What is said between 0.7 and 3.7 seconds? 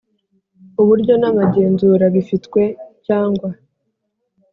Uburyo N Amagenzura Bifitwe Cyangwa